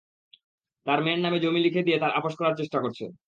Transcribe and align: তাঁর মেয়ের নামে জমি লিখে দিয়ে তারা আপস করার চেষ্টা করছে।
তাঁর 0.85 0.99
মেয়ের 1.03 1.21
নামে 1.21 1.37
জমি 1.39 1.59
লিখে 1.63 1.85
দিয়ে 1.87 1.97
তারা 1.97 2.13
আপস 2.19 2.33
করার 2.39 2.55
চেষ্টা 2.59 2.77
করছে। 2.83 3.05